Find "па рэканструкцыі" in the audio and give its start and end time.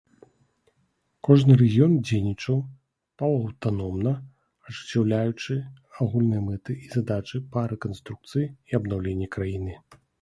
7.57-8.45